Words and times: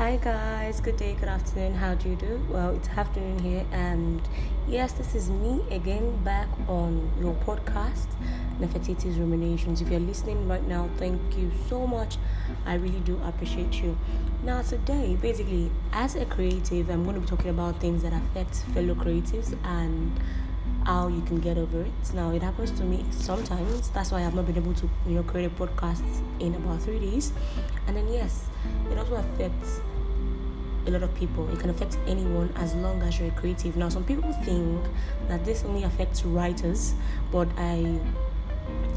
Hi 0.00 0.16
guys, 0.16 0.80
good 0.80 0.96
day, 0.96 1.14
good 1.20 1.28
afternoon. 1.28 1.74
How 1.74 1.92
do 1.92 2.08
you 2.08 2.16
do? 2.16 2.40
Well, 2.48 2.70
it's 2.70 2.88
afternoon 2.88 3.38
here, 3.40 3.66
and 3.70 4.22
yes, 4.66 4.92
this 4.92 5.14
is 5.14 5.28
me 5.28 5.60
again 5.70 6.24
back 6.24 6.48
on 6.68 7.12
your 7.20 7.34
podcast, 7.44 8.06
Nefertiti's 8.58 9.18
Ruminations. 9.18 9.82
If 9.82 9.90
you're 9.90 10.00
listening 10.00 10.48
right 10.48 10.66
now, 10.66 10.88
thank 10.96 11.20
you 11.36 11.50
so 11.68 11.86
much. 11.86 12.16
I 12.64 12.76
really 12.76 13.00
do 13.00 13.20
appreciate 13.26 13.74
you. 13.74 13.94
Now, 14.42 14.62
today, 14.62 15.18
basically, 15.20 15.70
as 15.92 16.14
a 16.14 16.24
creative, 16.24 16.88
I'm 16.88 17.04
going 17.04 17.16
to 17.16 17.20
be 17.20 17.26
talking 17.26 17.50
about 17.50 17.78
things 17.78 18.02
that 18.02 18.14
affect 18.14 18.54
fellow 18.72 18.94
creatives 18.94 19.54
and 19.64 20.18
how 20.86 21.08
you 21.08 21.20
can 21.20 21.40
get 21.40 21.58
over 21.58 21.82
it. 21.82 22.14
Now, 22.14 22.30
it 22.30 22.42
happens 22.42 22.70
to 22.70 22.84
me 22.84 23.04
sometimes. 23.10 23.90
That's 23.90 24.12
why 24.12 24.24
I've 24.24 24.34
not 24.34 24.46
been 24.46 24.56
able 24.56 24.72
to, 24.72 24.88
you 25.06 25.16
know, 25.16 25.22
create 25.24 25.44
a 25.44 25.50
podcast 25.50 26.02
in 26.40 26.54
about 26.54 26.80
three 26.80 27.00
days. 27.00 27.34
And 27.86 27.94
then, 27.94 28.10
yes, 28.10 28.46
it 28.90 28.96
also 28.96 29.16
affects 29.16 29.82
a 30.86 30.90
lot 30.90 31.02
of 31.02 31.14
people. 31.14 31.48
It 31.52 31.58
can 31.58 31.70
affect 31.70 31.98
anyone 32.06 32.52
as 32.56 32.74
long 32.74 33.02
as 33.02 33.18
you're 33.18 33.30
creative. 33.32 33.76
Now, 33.76 33.88
some 33.88 34.04
people 34.04 34.32
think 34.44 34.84
that 35.28 35.44
this 35.44 35.64
only 35.64 35.84
affects 35.84 36.24
writers, 36.24 36.94
but 37.30 37.48
I 37.56 38.00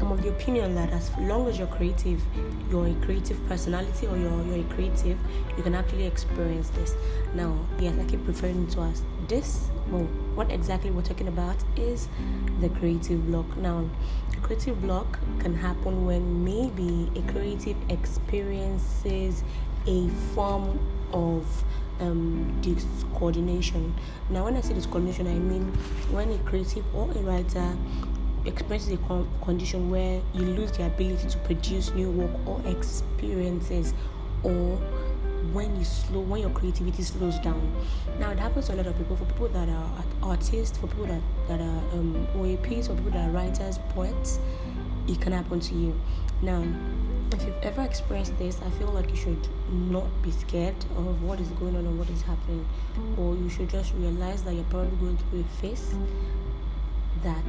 am 0.04 0.12
of 0.12 0.22
the 0.22 0.28
opinion 0.28 0.74
that 0.74 0.90
as 0.92 1.10
long 1.18 1.48
as 1.48 1.58
you're 1.58 1.66
creative, 1.66 2.22
you're 2.70 2.88
a 2.88 2.94
creative 3.04 3.38
personality 3.48 4.06
or 4.06 4.16
you're, 4.16 4.44
you're 4.44 4.60
a 4.60 4.74
creative, 4.74 5.18
you 5.56 5.62
can 5.62 5.74
actually 5.74 6.04
experience 6.04 6.68
this. 6.70 6.94
Now, 7.34 7.58
yes, 7.78 7.94
I 7.98 8.04
keep 8.04 8.26
referring 8.26 8.66
to 8.68 8.82
us 8.82 9.02
this. 9.28 9.68
Well, 9.88 10.04
what 10.34 10.50
exactly 10.50 10.90
we're 10.90 11.02
talking 11.02 11.28
about 11.28 11.56
is 11.76 12.08
the 12.60 12.68
creative 12.70 13.26
block. 13.26 13.56
Now, 13.56 13.88
a 14.32 14.40
creative 14.40 14.80
block 14.82 15.18
can 15.38 15.54
happen 15.54 16.06
when 16.06 16.44
maybe 16.44 17.10
a 17.18 17.32
creative 17.32 17.76
experiences 17.88 19.42
a 19.86 20.08
form 20.34 20.78
of 21.12 21.64
um, 22.00 22.58
discoordination. 22.60 23.92
Now, 24.30 24.44
when 24.44 24.56
I 24.56 24.60
say 24.60 24.74
discoordination, 24.74 25.26
I 25.26 25.38
mean 25.38 25.66
when 26.10 26.30
a 26.30 26.38
creative 26.38 26.84
or 26.94 27.10
a 27.10 27.18
writer 27.20 27.76
experiences 28.44 28.92
a 28.92 28.96
con- 29.08 29.28
condition 29.42 29.90
where 29.90 30.20
you 30.34 30.42
lose 30.42 30.72
the 30.72 30.86
ability 30.86 31.28
to 31.28 31.38
produce 31.38 31.92
new 31.94 32.10
work 32.10 32.30
or 32.46 32.60
experiences, 32.66 33.94
or 34.42 34.76
when 35.52 35.74
you 35.76 35.84
slow, 35.84 36.20
when 36.20 36.40
your 36.40 36.50
creativity 36.50 37.02
slows 37.02 37.38
down. 37.38 37.72
Now, 38.18 38.30
it 38.30 38.38
happens 38.38 38.66
to 38.66 38.74
a 38.74 38.76
lot 38.76 38.86
of 38.86 38.96
people. 38.98 39.16
For 39.16 39.24
people 39.24 39.48
that 39.48 39.68
are 39.68 40.04
artists, 40.22 40.76
for 40.78 40.86
people 40.88 41.06
that 41.06 41.22
that 41.48 41.60
are 41.60 41.82
um, 41.92 42.26
OAPs, 42.34 42.88
for 42.88 42.94
people 42.94 43.12
that 43.12 43.28
are 43.28 43.30
writers, 43.30 43.78
poets, 43.90 44.38
it 45.08 45.20
can 45.20 45.32
happen 45.32 45.60
to 45.60 45.74
you. 45.74 45.98
Now 46.42 46.64
if 47.34 47.44
you've 47.44 47.62
ever 47.62 47.82
experienced 47.82 48.38
this, 48.38 48.60
I 48.64 48.70
feel 48.70 48.88
like 48.88 49.10
you 49.10 49.16
should 49.16 49.48
not 49.68 50.06
be 50.22 50.30
scared 50.30 50.76
of 50.96 51.22
what 51.22 51.40
is 51.40 51.48
going 51.48 51.74
on 51.76 51.86
or 51.86 51.90
what 51.90 52.08
is 52.08 52.22
happening, 52.22 52.64
or 53.18 53.34
you 53.34 53.48
should 53.48 53.68
just 53.68 53.92
realize 53.94 54.42
that 54.44 54.54
you're 54.54 54.64
probably 54.64 54.96
going 54.98 55.16
through 55.16 55.40
a 55.40 55.60
phase 55.60 55.94
that 57.22 57.44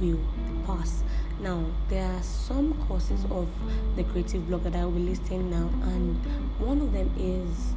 will 0.00 0.20
pass. 0.66 1.02
Now, 1.40 1.64
there 1.88 2.10
are 2.10 2.22
some 2.22 2.72
causes 2.88 3.24
of 3.30 3.48
the 3.96 4.04
creative 4.04 4.48
block 4.48 4.62
that 4.62 4.74
I 4.74 4.84
will 4.84 4.92
be 4.92 5.00
listing 5.00 5.50
now, 5.50 5.68
and 5.82 6.16
one 6.58 6.80
of 6.80 6.92
them 6.92 7.10
is 7.18 7.74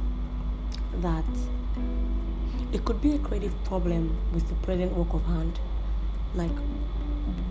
that 1.02 1.24
it 2.72 2.84
could 2.86 3.00
be 3.02 3.14
a 3.14 3.18
creative 3.18 3.52
problem 3.64 4.16
with 4.32 4.48
the 4.48 4.54
present 4.66 4.92
work 4.96 5.12
of 5.12 5.24
hand. 5.26 5.58
Like 6.34 6.50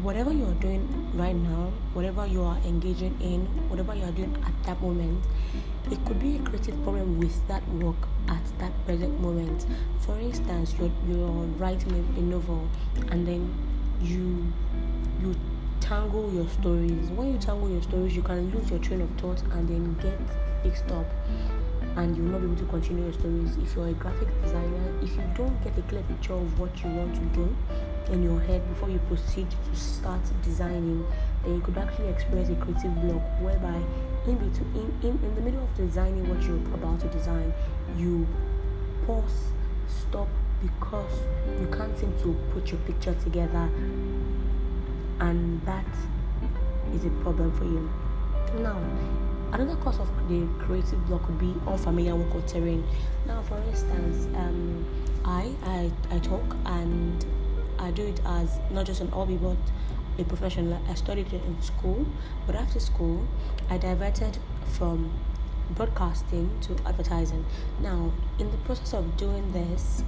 whatever 0.02 0.32
you 0.32 0.46
are 0.46 0.54
doing 0.56 0.88
right 1.14 1.36
now, 1.36 1.72
whatever 1.94 2.26
you 2.26 2.44
are 2.44 2.58
engaging 2.66 3.16
in, 3.22 3.46
whatever 3.70 3.94
you 3.94 4.04
are 4.04 4.12
doing 4.12 4.36
at 4.46 4.64
that 4.64 4.82
moment, 4.82 5.24
it 5.92 6.04
could 6.06 6.20
be 6.20 6.38
a 6.38 6.40
creative 6.40 6.82
problem 6.84 7.20
with 7.20 7.48
that 7.48 7.68
work 7.70 7.96
at 8.28 8.44
that 8.60 8.72
present 8.86 9.20
moment. 9.20 9.66
For 10.00 10.18
instance, 10.20 10.74
you're 10.80 10.92
you're 11.08 11.46
writing 11.60 11.94
a, 11.94 12.20
a 12.20 12.24
novel 12.24 12.68
and 13.10 13.28
then 13.28 13.54
you 14.02 14.52
you 15.22 15.36
tangle 15.80 16.32
your 16.34 16.48
stories. 16.50 17.10
When 17.10 17.34
you 17.34 17.38
tangle 17.38 17.70
your 17.70 17.84
stories, 17.84 18.16
you 18.16 18.24
can 18.24 18.50
lose 18.52 18.70
your 18.70 18.80
train 18.80 19.02
of 19.02 19.10
thought 19.20 19.42
and 19.54 19.68
then 19.68 19.94
get 20.02 20.20
mixed 20.64 20.90
up 20.92 21.06
and 21.98 22.16
you'll 22.16 22.28
not 22.28 22.40
be 22.40 22.48
able 22.48 22.56
to 22.56 22.66
continue 22.66 23.04
your 23.04 23.14
stories. 23.14 23.58
If 23.58 23.76
you're 23.76 23.90
a 23.90 23.94
graphic 23.94 24.30
designer, 24.42 24.94
if 25.02 25.12
you 25.12 25.24
don't 25.36 25.64
get 25.64 25.78
a 25.78 25.82
clear 25.84 26.04
picture 26.04 26.34
of 26.34 26.60
what 26.60 26.84
you 26.84 26.90
want 26.90 27.14
to 27.16 27.22
do 27.38 27.56
in 28.10 28.24
your 28.24 28.40
head 28.40 28.68
before 28.70 28.90
you 28.90 29.00
proceed 29.08 29.48
to 29.50 29.76
start 29.80 30.22
designing, 30.44 31.06
then 31.44 31.56
you 31.56 31.62
could 31.62 31.78
actually 31.78 32.08
experience 32.08 32.50
a 32.50 32.56
creative 32.56 32.94
block 33.02 33.22
whereby 33.42 33.82
in 34.28 34.38
between 34.38 34.76
in, 34.76 35.10
in, 35.10 35.24
in 35.24 35.36
the 35.36 35.42
middle 35.42 35.64
of 35.64 35.76
designing 35.76 36.28
what 36.30 36.42
you're 36.44 36.56
about 36.76 37.00
to 37.00 37.08
design, 37.08 37.54
you 37.98 38.28
pause, 39.06 39.52
stop 39.88 40.28
because 40.62 41.12
you 41.60 41.68
can't 41.68 41.98
seem 41.98 42.14
to 42.22 42.36
put 42.54 42.70
your 42.72 42.80
picture 42.82 43.16
together 43.24 43.70
and 45.20 45.62
that 45.66 45.86
is 46.94 47.06
a 47.06 47.10
problem 47.22 47.52
for 47.58 47.66
you. 47.66 47.90
Now 48.62 48.80
Another 49.54 49.76
cause 49.82 50.00
of 50.00 50.08
the 50.30 50.48
creative 50.60 51.06
block 51.08 51.26
could 51.26 51.38
be 51.38 51.54
unfamiliar 51.68 52.16
work 52.16 52.34
or 52.34 52.42
terrain. 52.44 52.86
Now, 53.28 53.42
for 53.42 53.58
instance, 53.70 54.28
um, 54.38 54.86
I, 55.26 55.52
I 55.66 55.92
I 56.10 56.20
talk 56.20 56.56
and 56.66 57.26
I 57.82 57.92
do 57.92 58.06
it 58.06 58.22
as 58.26 58.60
not 58.70 58.86
just 58.86 59.02
an 59.02 59.10
hobby 59.10 59.38
but 59.38 59.58
a 60.18 60.24
profession. 60.24 60.78
I 60.88 60.94
studied 60.94 61.34
it 61.34 61.44
in 61.44 61.62
school, 61.62 62.06
but 62.46 62.56
after 62.56 62.80
school, 62.80 63.28
I 63.70 63.78
diverted 63.78 64.38
from 64.78 65.12
broadcasting 65.72 66.60
to 66.62 66.76
advertising. 66.86 67.46
Now, 67.82 68.12
in 68.40 68.52
the 68.52 68.58
process 68.58 68.94
of 68.94 69.18
doing 69.18 69.52
this, 69.52 70.04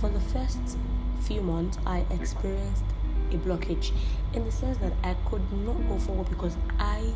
for 0.00 0.10
the 0.10 0.20
first 0.20 0.76
few 1.20 1.40
months, 1.40 1.78
I 1.86 2.04
experienced 2.10 2.84
a 3.32 3.36
blockage 3.36 3.92
in 4.34 4.44
the 4.44 4.52
sense 4.52 4.78
that 4.78 4.92
I 5.02 5.14
could 5.28 5.42
not 5.64 5.76
go 5.88 5.98
forward 5.98 6.28
because 6.28 6.56
I 6.78 7.12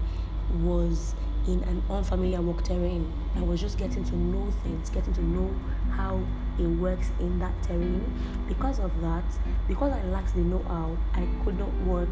was 0.63 1.15
in 1.47 1.63
an 1.65 1.83
unfamiliar 1.91 2.41
work 2.41 2.63
terrain. 2.65 3.11
I 3.37 3.41
was 3.41 3.61
just 3.61 3.79
getting 3.79 4.05
to 4.05 4.17
know 4.17 4.51
things, 4.63 4.91
getting 4.91 5.15
to 5.15 5.25
know 5.25 5.55
how 5.91 6.21
it 6.59 6.67
works 6.67 7.11
in 7.21 7.39
that 7.39 7.53
terrain. 7.63 8.03
Because 8.49 8.79
of 8.79 8.91
that, 9.01 9.25
because 9.69 9.93
I 9.93 10.03
lacked 10.05 10.35
the 10.35 10.41
know 10.41 10.63
how, 10.69 10.97
I 11.15 11.27
could 11.45 11.59
not 11.59 11.73
work 11.87 12.09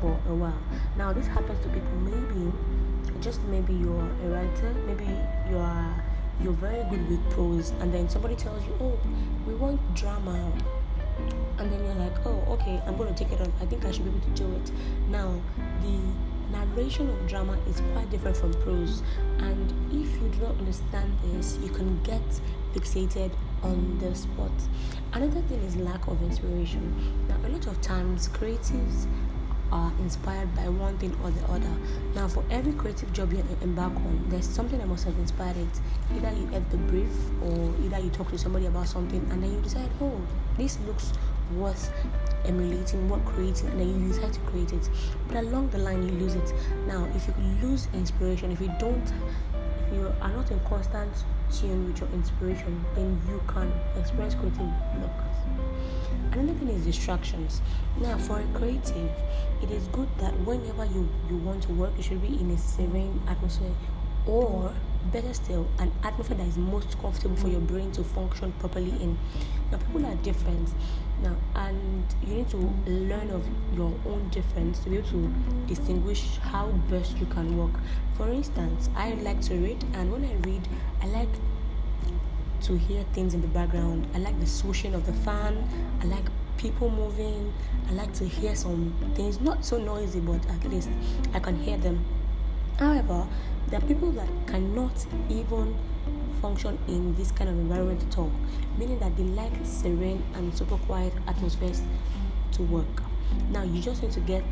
for 0.00 0.18
a 0.28 0.34
while. 0.34 0.62
Now, 0.96 1.12
this 1.12 1.26
happens 1.26 1.62
to 1.62 1.68
people 1.68 1.96
maybe, 2.00 2.52
just 3.20 3.42
maybe 3.44 3.74
you're 3.74 4.08
a 4.24 4.28
writer, 4.28 4.74
maybe 4.86 5.06
you 5.50 5.58
are 5.58 6.04
you're 6.42 6.52
very 6.54 6.82
good 6.90 7.08
with 7.08 7.30
prose, 7.30 7.70
and 7.80 7.92
then 7.92 8.08
somebody 8.08 8.34
tells 8.34 8.64
you, 8.64 8.74
Oh, 8.80 8.98
we 9.46 9.54
want 9.54 9.80
drama 9.94 10.52
and 11.58 11.70
then 11.70 11.84
you're 11.84 11.94
like, 11.94 12.26
oh, 12.26 12.42
okay, 12.48 12.80
I'm 12.86 12.96
going 12.96 13.12
to 13.12 13.24
take 13.24 13.32
it 13.32 13.40
on. 13.40 13.52
I 13.60 13.66
think 13.66 13.84
I 13.84 13.90
should 13.90 14.04
be 14.04 14.10
able 14.10 14.20
to 14.20 14.30
do 14.30 14.52
it. 14.56 14.72
Now, 15.10 15.32
the 15.82 15.98
narration 16.52 17.08
of 17.10 17.28
drama 17.28 17.56
is 17.68 17.82
quite 17.92 18.10
different 18.10 18.36
from 18.36 18.52
prose, 18.54 19.02
and 19.38 19.70
if 19.90 20.10
you 20.20 20.28
do 20.28 20.38
not 20.42 20.58
understand 20.58 21.12
this, 21.24 21.58
you 21.62 21.70
can 21.70 22.00
get 22.02 22.22
fixated 22.74 23.30
on 23.62 23.98
the 23.98 24.14
spot. 24.14 24.52
Another 25.12 25.40
thing 25.42 25.60
is 25.62 25.76
lack 25.76 26.06
of 26.08 26.22
inspiration. 26.22 26.94
Now, 27.28 27.36
a 27.46 27.48
lot 27.50 27.66
of 27.66 27.80
times, 27.80 28.28
creatives 28.28 29.06
are 29.70 29.92
inspired 30.00 30.54
by 30.54 30.68
one 30.68 30.98
thing 30.98 31.16
or 31.24 31.30
the 31.30 31.44
other. 31.46 31.74
Now, 32.14 32.28
for 32.28 32.44
every 32.50 32.72
creative 32.74 33.12
job 33.12 33.32
you 33.32 33.42
embark 33.62 33.94
on, 33.96 34.26
there's 34.28 34.46
something 34.46 34.78
that 34.78 34.88
must 34.88 35.04
have 35.04 35.18
inspired 35.18 35.56
it. 35.56 35.80
Either 36.16 36.30
you 36.38 36.46
get 36.46 36.70
the 36.70 36.76
brief, 36.76 37.12
or 37.42 37.74
either 37.84 37.98
you 37.98 38.10
talk 38.10 38.30
to 38.30 38.38
somebody 38.38 38.66
about 38.66 38.88
something, 38.88 39.26
and 39.30 39.42
then 39.42 39.52
you 39.52 39.60
decide, 39.60 39.88
oh, 40.00 40.20
this 40.58 40.78
looks 40.86 41.12
worth 41.56 41.90
emulating, 42.44 43.08
what 43.08 43.24
creating, 43.24 43.68
and 43.68 43.80
then 43.80 44.02
you 44.02 44.08
decide 44.08 44.32
to 44.32 44.40
create 44.40 44.72
it. 44.72 44.88
But 45.28 45.38
along 45.38 45.70
the 45.70 45.78
line, 45.78 46.02
you 46.06 46.12
lose 46.14 46.34
it. 46.34 46.52
Now, 46.86 47.08
if 47.14 47.26
you 47.26 47.34
lose 47.62 47.88
inspiration, 47.94 48.52
if 48.52 48.60
you 48.60 48.72
don't, 48.78 49.12
if 49.86 49.94
you 49.94 50.12
are 50.20 50.30
not 50.30 50.50
in 50.50 50.60
constant 50.60 51.12
tune 51.52 51.86
with 51.86 52.00
your 52.00 52.08
inspiration, 52.10 52.84
then 52.94 53.20
you 53.28 53.40
can 53.46 53.72
experience 53.98 54.34
creative 54.34 54.58
blocks. 54.58 55.38
Another 56.32 56.54
thing 56.54 56.68
is 56.68 56.84
distractions. 56.84 57.60
Now, 58.00 58.16
for 58.16 58.40
a 58.40 58.58
creative, 58.58 59.10
it 59.62 59.70
is 59.70 59.86
good 59.88 60.08
that 60.18 60.32
whenever 60.40 60.86
you, 60.86 61.08
you 61.28 61.36
want 61.36 61.62
to 61.64 61.72
work, 61.72 61.92
you 61.96 62.02
should 62.02 62.22
be 62.22 62.40
in 62.40 62.50
a 62.50 62.58
serene 62.58 63.20
atmosphere 63.28 63.74
or 64.26 64.72
better 65.10 65.32
still, 65.34 65.66
an 65.78 65.92
atmosphere 66.02 66.36
that 66.36 66.46
is 66.46 66.56
most 66.56 66.98
comfortable 67.00 67.36
for 67.36 67.48
mm. 67.48 67.52
your 67.52 67.60
brain 67.60 67.92
to 67.92 68.04
function 68.04 68.52
properly 68.58 68.90
in. 69.00 69.18
Now, 69.70 69.78
people 69.78 70.06
are 70.06 70.14
different 70.16 70.68
now, 71.22 71.36
and 71.54 72.04
you 72.26 72.34
need 72.34 72.48
to 72.50 72.56
learn 72.86 73.30
of 73.30 73.44
your 73.74 73.92
own 74.06 74.28
difference 74.30 74.80
to 74.80 74.90
be 74.90 74.98
able 74.98 75.08
to 75.08 75.32
distinguish 75.66 76.36
how 76.38 76.68
best 76.90 77.16
you 77.18 77.26
can 77.26 77.56
work. 77.56 77.80
For 78.16 78.28
instance, 78.28 78.88
I 78.96 79.12
like 79.14 79.40
to 79.42 79.54
read, 79.54 79.82
and 79.94 80.12
when 80.12 80.24
I 80.24 80.34
read, 80.46 80.66
I 81.00 81.06
like 81.06 81.28
to 82.62 82.78
hear 82.78 83.04
things 83.12 83.34
in 83.34 83.40
the 83.40 83.48
background. 83.48 84.06
I 84.14 84.18
like 84.18 84.38
the 84.38 84.46
swooshing 84.46 84.94
of 84.94 85.06
the 85.06 85.12
fan. 85.12 85.68
I 86.00 86.04
like 86.04 86.24
people 86.56 86.90
moving. 86.90 87.52
I 87.88 87.92
like 87.92 88.12
to 88.14 88.24
hear 88.24 88.54
some 88.54 88.94
things, 89.14 89.40
not 89.40 89.64
so 89.64 89.78
noisy, 89.78 90.20
but 90.20 90.44
at 90.48 90.64
least 90.70 90.88
I 91.34 91.40
can 91.40 91.60
hear 91.60 91.76
them 91.76 92.04
However, 92.78 93.26
there 93.68 93.78
are 93.78 93.86
people 93.86 94.12
that 94.12 94.28
cannot 94.46 95.06
even 95.28 95.76
function 96.40 96.78
in 96.88 97.14
this 97.14 97.30
kind 97.30 97.48
of 97.48 97.56
environment 97.56 98.02
at 98.02 98.18
all, 98.18 98.32
meaning 98.76 98.98
that 98.98 99.16
they 99.16 99.22
like 99.22 99.52
serene 99.62 100.22
and 100.34 100.56
super 100.56 100.76
quiet 100.78 101.12
atmospheres 101.26 101.80
to 102.52 102.62
work. 102.64 103.02
Now, 103.50 103.62
you 103.62 103.80
just 103.80 104.02
need 104.02 104.12
to 104.12 104.20
get 104.20 104.44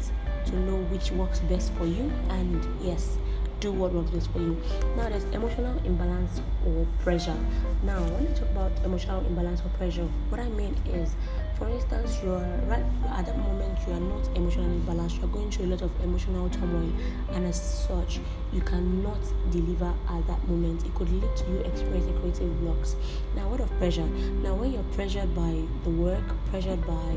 to 0.47 0.57
know 0.57 0.77
which 0.85 1.11
works 1.13 1.41
best 1.41 1.73
for 1.75 1.87
you, 1.87 2.11
and 2.31 2.65
yes, 2.83 3.19
do 3.61 3.71
what 3.73 3.93
works 3.93 4.11
best 4.11 4.31
for 4.33 4.39
you. 4.39 4.57
Now, 4.97 5.09
there's 5.09 5.25
emotional 5.25 5.77
imbalance 5.85 6.41
or 6.67 6.87
pressure. 7.01 7.37
Now, 7.85 8.01
when 8.01 8.27
I 8.27 8.33
talk 8.33 8.51
about 8.51 8.73
emotional 8.85 9.25
imbalance 9.27 9.61
or 9.61 9.69
pressure, 9.77 10.09
what 10.31 10.41
I 10.41 10.49
mean 10.49 10.75
is 10.87 11.15
for 11.61 11.69
instance, 11.69 12.19
you 12.25 12.33
are 12.33 12.61
right 12.69 12.83
at 13.11 13.27
that 13.27 13.37
moment 13.37 13.79
you 13.87 13.93
are 13.93 14.01
not 14.01 14.27
emotionally 14.35 14.79
balanced, 14.87 15.19
you 15.19 15.25
are 15.25 15.29
going 15.29 15.51
through 15.51 15.67
a 15.67 15.73
lot 15.77 15.83
of 15.83 15.91
emotional 16.03 16.49
turmoil, 16.49 16.91
and 17.33 17.45
as 17.45 17.61
such, 17.87 18.19
you 18.51 18.63
cannot 18.63 19.21
deliver 19.51 19.93
at 20.09 20.27
that 20.27 20.49
moment. 20.49 20.87
It 20.87 20.95
could 20.95 21.13
lead 21.13 21.37
to 21.37 21.51
you 21.51 21.59
experiencing 21.59 22.19
creative 22.21 22.61
blocks. 22.63 22.97
Now, 23.37 23.47
what 23.51 23.61
of 23.61 23.69
pressure? 23.77 24.07
Now, 24.43 24.55
when 24.55 24.73
you're 24.73 24.91
pressured 24.95 25.35
by 25.35 25.63
the 25.85 25.91
work, 25.91 26.25
pressured 26.49 26.81
by 26.87 27.15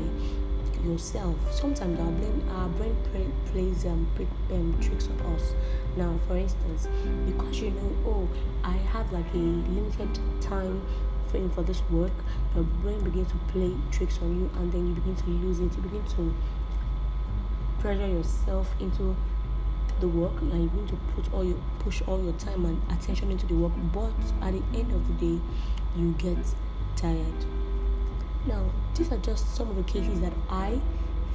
yourself. 0.84 1.36
Sometimes 1.52 1.98
our 1.98 2.10
brain, 2.12 2.48
our 2.50 2.68
brain 2.68 2.96
plays 3.46 3.84
um, 3.86 4.06
um, 4.50 4.76
tricks 4.80 5.08
on 5.08 5.34
us. 5.34 5.54
Now, 5.96 6.18
for 6.26 6.36
instance, 6.36 6.88
because 7.26 7.60
you 7.60 7.70
know, 7.70 7.96
oh, 8.06 8.28
I 8.62 8.72
have 8.72 9.12
like 9.12 9.26
a 9.32 9.36
limited 9.36 10.18
time 10.40 10.82
frame 11.28 11.50
for 11.50 11.62
this 11.62 11.82
work, 11.90 12.12
your 12.54 12.64
brain 12.64 13.02
begins 13.02 13.28
to 13.32 13.38
play 13.48 13.74
tricks 13.90 14.18
on 14.22 14.40
you, 14.40 14.50
and 14.56 14.72
then 14.72 14.86
you 14.88 14.94
begin 14.94 15.16
to 15.16 15.30
lose 15.30 15.60
it. 15.60 15.76
You 15.76 15.82
begin 15.82 16.04
to 16.16 16.34
pressure 17.80 18.06
yourself 18.06 18.74
into 18.80 19.16
the 20.00 20.08
work, 20.08 20.40
and 20.40 20.62
you 20.62 20.68
begin 20.68 20.88
to 20.88 20.96
put 21.14 21.32
all 21.32 21.44
your 21.44 21.58
push 21.78 22.02
all 22.06 22.22
your 22.22 22.34
time 22.34 22.64
and 22.64 22.80
attention 22.92 23.30
into 23.30 23.46
the 23.46 23.54
work. 23.54 23.72
But 23.92 24.12
at 24.42 24.52
the 24.52 24.78
end 24.78 24.92
of 24.92 25.06
the 25.08 25.14
day, 25.14 25.40
you 25.96 26.12
get 26.18 26.38
tired 26.96 27.46
now, 28.46 28.62
these 28.94 29.10
are 29.10 29.18
just 29.18 29.54
some 29.54 29.70
of 29.70 29.76
the 29.76 29.82
cases 29.84 30.20
that 30.20 30.32
I 30.50 30.80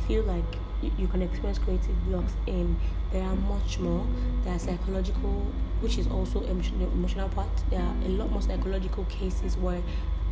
feel 0.07 0.23
like 0.23 0.43
you, 0.81 1.07
can 1.07 1.21
experience 1.21 1.59
creative 1.59 2.05
blocks 2.05 2.33
in. 2.47 2.77
There 3.11 3.23
are 3.23 3.35
much 3.35 3.79
more. 3.79 4.05
There 4.43 4.53
are 4.53 4.59
psychological, 4.59 5.45
which 5.81 5.97
is 5.97 6.07
also 6.07 6.41
emotional, 6.43 6.89
emotional 6.91 7.29
part. 7.29 7.49
There 7.69 7.81
are 7.81 7.95
a 8.05 8.09
lot 8.09 8.31
more 8.31 8.41
psychological 8.41 9.05
cases 9.05 9.57
where 9.57 9.81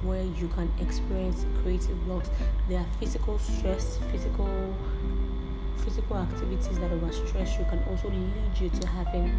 where 0.03 0.23
you 0.23 0.47
can 0.49 0.71
experience 0.79 1.45
creative 1.63 2.05
blocks. 2.05 2.29
There 2.69 2.79
are 2.79 2.85
physical 2.99 3.39
stress, 3.39 3.97
physical 4.11 4.75
physical 5.77 6.17
activities 6.17 6.79
that 6.79 6.91
over 6.91 7.11
stress 7.11 7.57
you 7.57 7.65
can 7.65 7.81
also 7.89 8.09
lead 8.09 8.59
you 8.59 8.69
to 8.69 8.87
having 8.87 9.33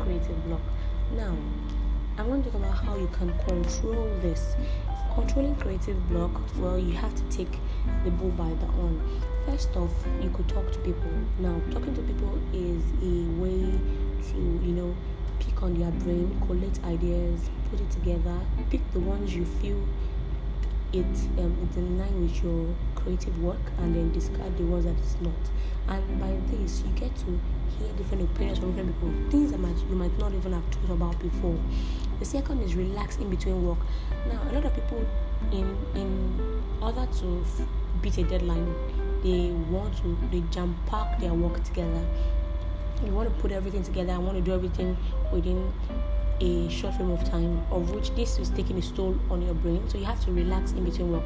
creative 0.00 0.44
block. 0.46 0.60
Now, 1.16 1.36
I'm 2.18 2.26
going 2.26 2.42
to 2.42 2.50
talk 2.50 2.60
about 2.60 2.74
how 2.74 2.96
you 2.96 3.08
can 3.08 3.32
control 3.46 4.08
this. 4.20 4.54
Controlling 5.14 5.56
creative 5.56 5.96
block, 6.08 6.30
well, 6.58 6.78
you 6.78 6.92
have 6.92 7.14
to 7.14 7.36
take 7.36 7.58
the 8.04 8.10
bull 8.10 8.30
by 8.30 8.48
the 8.48 8.66
horn. 8.66 9.00
First 9.46 9.74
off, 9.76 9.90
you 10.22 10.30
could 10.30 10.48
talk 10.48 10.70
to 10.72 10.78
people. 10.80 11.10
Now, 11.38 11.60
talking 11.70 11.94
to 11.94 12.02
people 12.02 12.38
is 12.52 12.82
a 13.02 13.40
way 13.40 13.78
to, 14.30 14.36
you 14.36 14.72
know, 14.72 14.94
pick 15.40 15.62
on 15.62 15.78
their 15.78 15.90
brain, 15.90 16.40
collect 16.46 16.82
ideas, 16.84 17.48
put 17.70 17.80
it 17.80 17.90
together, 17.90 18.38
pick 18.70 18.80
the 18.92 19.00
ones 19.00 19.34
you 19.34 19.44
feel 19.44 19.82
it 20.92 21.06
um, 21.38 21.56
it's 21.66 21.76
in 21.76 21.98
line 21.98 22.20
with 22.20 22.42
your 22.42 22.68
creative 22.94 23.42
work, 23.42 23.60
and 23.78 23.94
then 23.94 24.12
discard 24.12 24.56
the 24.58 24.64
ones 24.64 24.84
that 24.84 24.98
is 24.98 25.16
not. 25.20 25.32
And 25.88 26.20
by 26.20 26.36
this, 26.54 26.82
you 26.82 26.92
get 26.92 27.14
to 27.16 27.40
hear 27.78 27.92
different 27.96 28.22
opinions 28.22 28.58
from 28.58 28.72
different 28.72 28.94
people, 29.00 29.30
things 29.30 29.52
that 29.52 29.58
might, 29.58 29.76
you 29.88 29.96
might 29.96 30.16
not 30.18 30.32
even 30.32 30.52
have 30.52 30.64
thought 30.66 30.94
about 30.94 31.18
before. 31.20 31.58
The 32.18 32.24
second 32.24 32.62
is 32.62 32.74
relax 32.74 33.16
in 33.16 33.30
between 33.30 33.66
work. 33.66 33.78
Now, 34.28 34.40
a 34.50 34.52
lot 34.54 34.64
of 34.64 34.74
people, 34.74 35.04
in 35.50 35.76
in 35.94 36.62
order 36.80 37.06
to 37.20 37.44
beat 38.00 38.18
a 38.18 38.24
deadline, 38.24 38.74
they 39.22 39.50
want 39.70 39.96
to 39.98 40.16
they 40.30 40.42
jump 40.50 40.76
pack 40.86 41.20
their 41.20 41.34
work 41.34 41.62
together. 41.64 42.04
They 43.02 43.10
want 43.10 43.28
to 43.28 43.42
put 43.42 43.50
everything 43.50 43.82
together. 43.82 44.12
I 44.12 44.18
want 44.18 44.36
to 44.36 44.42
do 44.42 44.52
everything 44.52 44.96
within 45.32 45.72
a 46.40 46.68
short 46.68 46.94
frame 46.94 47.10
of 47.10 47.24
time, 47.24 47.64
of 47.70 47.90
which 47.90 48.10
this 48.14 48.38
is 48.38 48.50
taking 48.50 48.78
a 48.78 48.82
toll 48.82 49.16
on 49.30 49.42
your 49.42 49.54
brain. 49.54 49.88
So 49.88 49.98
you 49.98 50.04
have 50.04 50.24
to 50.24 50.32
relax 50.32 50.72
in 50.72 50.84
between 50.84 51.12
work. 51.12 51.24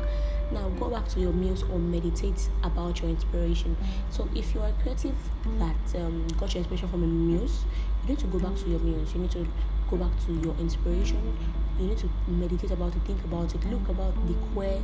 Now 0.52 0.68
go 0.78 0.88
back 0.88 1.08
to 1.08 1.20
your 1.20 1.32
meals 1.32 1.64
or 1.64 1.78
meditate 1.78 2.48
about 2.62 3.00
your 3.00 3.10
inspiration. 3.10 3.76
So 4.10 4.28
if 4.34 4.54
you 4.54 4.62
are 4.62 4.72
creative 4.82 5.16
that 5.58 5.76
um, 5.96 6.26
got 6.38 6.54
your 6.54 6.60
inspiration 6.60 6.88
from 6.88 7.02
a 7.02 7.06
muse, 7.06 7.64
you 8.02 8.10
need 8.10 8.18
to 8.20 8.26
go 8.26 8.38
back 8.38 8.56
to 8.56 8.68
your 8.68 8.80
meals. 8.80 9.14
You 9.14 9.22
need 9.22 9.32
to 9.32 9.46
go 9.90 9.96
back 9.96 10.12
to 10.26 10.32
your 10.32 10.54
inspiration. 10.60 11.36
You 11.78 11.88
need 11.88 11.98
to 11.98 12.10
meditate 12.28 12.70
about 12.70 12.94
it, 12.94 13.02
think 13.02 13.22
about 13.24 13.54
it, 13.54 13.64
look 13.66 13.88
about 13.88 14.14
the 14.26 14.34
queer, 14.54 14.80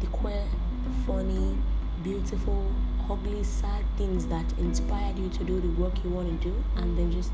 the 0.00 0.06
queer, 0.06 0.44
funny, 1.06 1.56
beautiful, 2.02 2.66
ugly, 3.10 3.44
sad 3.44 3.84
things 3.96 4.26
that 4.26 4.44
inspired 4.58 5.18
you 5.18 5.28
to 5.28 5.44
do 5.44 5.60
the 5.60 5.68
work 5.80 5.92
you 6.02 6.10
want 6.10 6.40
to 6.40 6.48
do, 6.48 6.54
and 6.76 6.98
then 6.98 7.12
just 7.12 7.32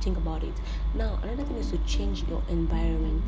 think 0.00 0.16
about 0.16 0.44
it. 0.44 0.54
Now, 0.94 1.18
another 1.22 1.42
thing 1.44 1.56
is 1.56 1.70
to 1.70 1.78
change 1.78 2.24
your 2.28 2.42
environment. 2.48 3.22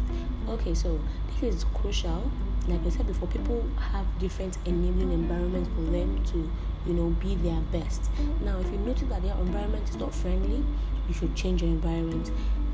Okay, 0.48 0.74
so 0.74 1.00
this 1.40 1.56
is 1.56 1.64
crucial. 1.74 2.30
Like 2.70 2.86
I 2.86 2.90
said 2.90 3.08
before, 3.08 3.26
people 3.26 3.64
have 3.92 4.06
different 4.20 4.56
enabling 4.64 5.10
environments 5.10 5.68
for 5.74 5.82
them 5.90 6.22
to, 6.26 6.48
you 6.86 6.94
know, 6.94 7.08
be 7.18 7.34
their 7.34 7.60
best. 7.72 8.08
Now, 8.44 8.60
if 8.60 8.70
you 8.70 8.78
notice 8.78 9.08
that 9.08 9.22
their 9.22 9.34
environment 9.34 9.88
is 9.88 9.96
not 9.96 10.14
friendly, 10.14 10.62
you 11.10 11.14
should 11.14 11.34
change 11.34 11.62
your 11.62 11.70
environment 11.70 12.30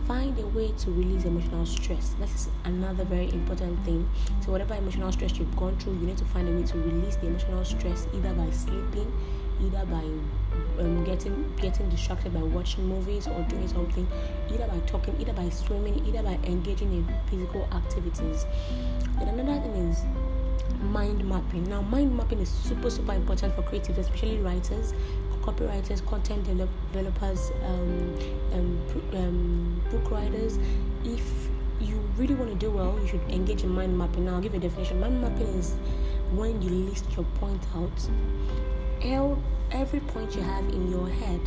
find 0.06 0.38
a 0.38 0.46
way 0.48 0.72
to 0.78 0.90
release 0.92 1.24
emotional 1.24 1.66
stress. 1.66 2.14
That 2.20 2.28
is 2.30 2.48
another 2.64 3.04
very 3.04 3.28
important 3.30 3.84
thing. 3.84 4.08
So, 4.40 4.52
whatever 4.52 4.74
emotional 4.74 5.10
stress 5.12 5.36
you've 5.36 5.56
gone 5.56 5.76
through, 5.78 5.94
you 5.94 6.06
need 6.06 6.18
to 6.18 6.24
find 6.26 6.48
a 6.48 6.52
way 6.52 6.62
to 6.62 6.78
release 6.78 7.16
the 7.16 7.26
emotional 7.26 7.64
stress 7.64 8.06
either 8.14 8.32
by 8.34 8.48
sleeping, 8.50 9.12
either 9.60 9.84
by 9.86 10.04
um, 10.78 11.04
getting 11.04 11.52
getting 11.56 11.88
distracted 11.90 12.32
by 12.32 12.42
watching 12.42 12.86
movies 12.86 13.26
or 13.26 13.40
doing 13.48 13.66
something, 13.68 14.06
either 14.52 14.66
by 14.68 14.78
talking, 14.86 15.16
either 15.20 15.32
by 15.32 15.48
swimming, 15.48 16.04
either 16.06 16.22
by 16.22 16.38
engaging 16.44 16.92
in 16.92 17.14
physical 17.28 17.68
activities. 17.72 18.46
Then 19.18 19.28
another 19.28 19.60
thing 19.60 19.90
is 19.90 20.04
mind 20.82 21.28
mapping. 21.28 21.64
Now, 21.64 21.82
mind 21.82 22.16
mapping 22.16 22.38
is 22.38 22.48
super 22.48 22.90
super 22.90 23.12
important 23.12 23.54
for 23.54 23.62
creatives, 23.62 23.98
especially 23.98 24.38
writers 24.38 24.94
copywriters, 25.46 26.04
content 26.06 26.44
developers, 26.44 27.52
um, 27.64 28.18
um, 28.52 29.02
um, 29.14 29.82
book 29.90 30.10
writers. 30.10 30.58
If 31.04 31.22
you 31.80 31.96
really 32.16 32.34
want 32.34 32.50
to 32.50 32.56
do 32.56 32.70
well, 32.70 32.98
you 33.00 33.06
should 33.06 33.22
engage 33.28 33.62
in 33.62 33.70
mind 33.70 33.96
mapping. 33.96 34.24
Now, 34.24 34.34
I'll 34.34 34.40
give 34.40 34.52
you 34.52 34.58
a 34.58 34.62
definition. 34.62 34.98
Mind 35.00 35.20
mapping 35.22 35.46
is 35.46 35.74
when 36.32 36.60
you 36.60 36.70
list 36.70 37.06
your 37.16 37.24
point 37.40 37.62
out. 37.74 38.08
Every 39.72 40.00
point 40.00 40.34
you 40.34 40.42
have 40.42 40.64
in 40.68 40.90
your 40.90 41.08
head, 41.08 41.40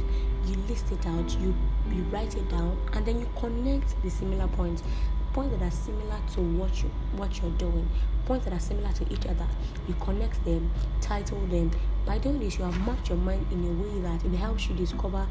you 0.45 0.55
list 0.67 0.91
it 0.91 1.05
out, 1.07 1.29
you 1.39 1.55
you 1.89 2.03
write 2.11 2.35
it 2.35 2.47
down, 2.49 2.77
and 2.93 3.05
then 3.05 3.19
you 3.19 3.27
connect 3.37 4.01
the 4.03 4.09
similar 4.09 4.47
points 4.49 4.83
points 5.33 5.55
that 5.57 5.65
are 5.65 5.71
similar 5.71 6.19
to 6.33 6.41
what 6.41 6.81
you 6.81 6.89
what 7.15 7.41
you're 7.41 7.51
doing 7.51 7.87
points 8.25 8.45
that 8.45 8.53
are 8.53 8.59
similar 8.59 8.91
to 8.93 9.03
each 9.13 9.25
other 9.25 9.47
you 9.87 9.93
connect 9.99 10.43
them 10.43 10.69
title 11.01 11.39
them 11.47 11.71
by 12.05 12.17
doing 12.17 12.39
this 12.39 12.57
you 12.57 12.65
have 12.65 12.77
mapped 12.85 13.09
your 13.09 13.17
mind 13.17 13.45
in 13.51 13.63
a 13.63 13.83
way 13.83 14.01
that 14.01 14.23
it 14.25 14.35
helps 14.35 14.67
you 14.67 14.75
discover 14.75 15.27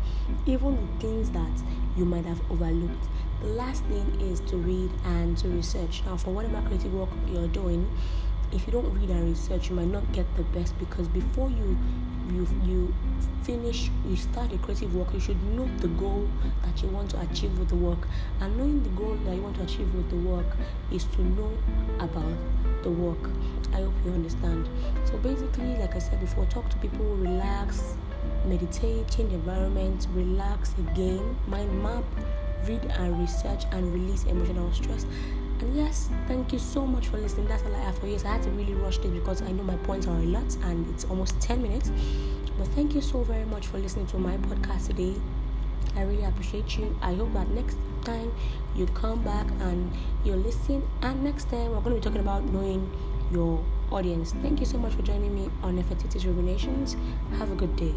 even 0.46 0.76
the 0.76 1.06
things 1.06 1.30
that 1.30 1.62
you 1.96 2.04
might 2.04 2.25
have 2.25 2.40
overlooked. 2.50 3.08
The 3.40 3.48
last 3.48 3.84
thing 3.84 4.20
is 4.20 4.40
to 4.50 4.56
read 4.56 4.90
and 5.04 5.37
to 5.38 5.48
research. 5.48 6.02
Now 6.06 6.16
for 6.16 6.30
whatever 6.30 6.60
creative 6.62 6.92
work 6.94 7.10
you're 7.28 7.48
doing 7.48 7.88
if 8.52 8.66
you 8.66 8.72
don't 8.72 8.92
read 8.98 9.10
and 9.10 9.28
research 9.28 9.68
you 9.68 9.76
might 9.76 9.88
not 9.88 10.10
get 10.12 10.25
the 10.37 10.42
best 10.42 10.78
because 10.78 11.06
before 11.08 11.50
you 11.50 11.76
you 12.32 12.46
you 12.64 12.94
finish 13.42 13.90
you 14.06 14.16
start 14.16 14.52
a 14.52 14.58
creative 14.58 14.94
work 14.94 15.12
you 15.12 15.20
should 15.20 15.42
know 15.54 15.68
the 15.78 15.88
goal 15.88 16.28
that 16.62 16.82
you 16.82 16.88
want 16.88 17.10
to 17.10 17.20
achieve 17.20 17.56
with 17.58 17.68
the 17.68 17.75
work. 17.75 18.06
And 18.40 18.56
knowing 18.56 18.82
the 18.82 18.90
goal 18.90 19.16
that 19.25 19.34
you 19.34 19.42
want 19.42 19.56
to 19.56 19.62
achieve 19.62 19.92
with 19.94 20.08
the 20.10 20.16
work 20.16 20.46
is 20.92 21.04
to 21.04 21.22
know 21.22 21.50
about 21.98 22.34
the 22.88 22.95
work 22.95 23.30
i 23.75 23.83
hope 23.83 23.92
you 24.04 24.12
understand 24.12 24.68
so 25.04 25.16
basically 25.18 25.76
like 25.76 25.95
i 25.95 25.99
said 25.99 26.18
before 26.21 26.47
talk 26.47 26.68
to 26.71 26.76
people 26.78 27.04
relax 27.16 27.95
meditate 28.47 29.09
change 29.11 29.33
environment 29.33 30.07
relax 30.14 30.75
again 30.78 31.37
mind 31.47 31.71
map 31.83 32.04
read 32.66 32.83
and 32.99 33.18
research 33.21 33.64
and 33.73 33.92
release 33.92 34.25
emotional 34.25 34.73
stress 34.73 35.04
and 35.61 35.76
yes, 35.76 36.09
thank 36.28 36.52
you 36.52 36.59
so 36.61 36.87
much 36.87 37.09
for 37.09 37.18
listening. 37.18 37.49
That's 37.49 37.64
all 37.64 37.75
I 37.75 37.80
have 37.80 37.99
for 37.99 38.07
you. 38.07 38.16
So 38.16 38.28
I 38.28 38.35
had 38.35 38.42
to 38.45 38.50
really 38.50 38.75
rush 38.75 38.99
this 38.99 39.11
because 39.11 39.42
I 39.42 39.50
know 39.50 39.64
my 39.64 39.75
points 39.78 40.07
are 40.07 40.16
a 40.16 40.23
lot 40.23 40.54
and 40.62 40.88
it's 40.95 41.04
almost 41.04 41.40
10 41.40 41.61
minutes. 41.61 41.90
But 42.57 42.68
thank 42.68 42.95
you 42.95 43.00
so 43.00 43.25
very 43.25 43.45
much 43.45 43.66
for 43.66 43.78
listening 43.78 44.07
to 44.09 44.18
my 44.18 44.37
podcast 44.37 44.87
today. 44.87 45.14
I 45.98 46.02
really 46.02 46.24
appreciate 46.24 46.78
you. 46.78 46.96
I 47.02 47.14
hope 47.14 47.32
that 47.32 47.48
next 47.50 47.76
time 48.04 48.32
you 48.76 48.86
come 48.86 49.22
back 49.22 49.46
and 49.60 49.90
you 50.24 50.34
listen. 50.36 50.88
And 51.02 51.24
next 51.24 51.50
time 51.50 51.72
we're 51.72 51.80
going 51.80 51.96
to 51.96 52.00
be 52.00 52.00
talking 52.00 52.20
about 52.20 52.44
knowing 52.44 52.88
your 53.32 53.64
audience. 53.90 54.32
Thank 54.40 54.60
you 54.60 54.66
so 54.66 54.78
much 54.78 54.92
for 54.94 55.02
joining 55.02 55.34
me 55.34 55.50
on 55.62 55.76
Nefertiti's 55.76 56.24
Ruminations. 56.24 56.96
Have 57.38 57.50
a 57.50 57.56
good 57.56 57.74
day. 57.74 57.94